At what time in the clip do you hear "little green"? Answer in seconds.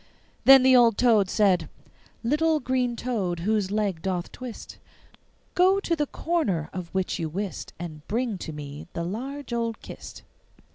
2.23-2.95